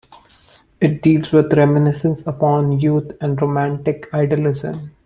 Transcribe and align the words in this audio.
It 0.81 1.03
deals 1.03 1.31
with 1.31 1.53
reminiscence 1.53 2.23
upon 2.25 2.79
youth 2.79 3.11
and 3.21 3.39
romantic 3.39 4.07
idealism. 4.15 4.89